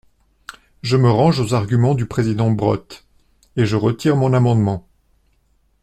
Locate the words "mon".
4.17-4.33